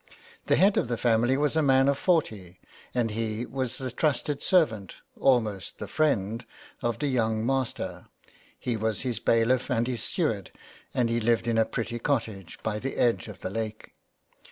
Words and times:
The 0.47 0.55
head 0.55 0.77
of 0.77 0.87
the 0.87 0.97
family 0.97 1.37
was 1.37 1.55
a 1.55 1.61
man 1.61 1.87
of 1.87 1.95
forty, 1.95 2.59
and 2.91 3.11
he 3.11 3.45
was 3.45 3.77
the 3.77 3.91
trusted 3.91 4.41
servant, 4.41 4.95
almost 5.15 5.77
the 5.77 5.87
friend, 5.87 6.43
of 6.81 6.97
the 6.97 7.05
young 7.07 7.45
master, 7.45 8.07
he 8.57 8.75
was 8.75 9.01
his 9.01 9.19
bailiff 9.19 9.69
and 9.69 9.85
his 9.85 10.01
steward, 10.01 10.51
and 10.91 11.07
he 11.07 11.19
lived 11.19 11.47
in 11.47 11.59
a 11.59 11.65
pretty 11.65 11.99
cottage 11.99 12.57
by 12.63 12.79
the 12.79 12.95
edge 12.97 13.27
of 13.27 13.41
the 13.41 13.51
lake. 13.51 13.93